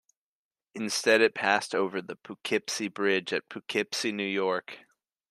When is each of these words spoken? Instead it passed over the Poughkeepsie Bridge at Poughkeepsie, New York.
Instead 0.73 1.21
it 1.21 1.35
passed 1.35 1.75
over 1.75 2.01
the 2.01 2.15
Poughkeepsie 2.15 2.87
Bridge 2.87 3.31
at 3.33 3.47
Poughkeepsie, 3.49 4.11
New 4.11 4.25
York. 4.25 4.79